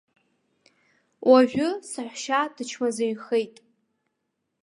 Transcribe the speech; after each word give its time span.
Уажәы 1.29 1.67
саҳәшьа 1.89 2.41
дычмазаҩхеит. 2.55 3.55